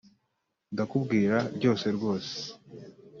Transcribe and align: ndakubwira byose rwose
ndakubwira 0.73 1.37
byose 1.57 1.85
rwose 1.95 2.35